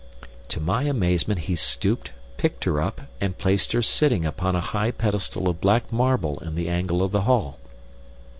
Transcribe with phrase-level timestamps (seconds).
[0.47, 4.89] To my amazement he stooped, picked her up, and placed her sitting upon a high
[4.89, 7.59] pedestal of black marble in the angle of the hall.